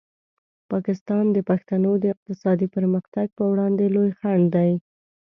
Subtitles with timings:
[0.71, 4.71] پاکستان د پښتنو د اقتصادي پرمختګ په وړاندې لوی خنډ دی.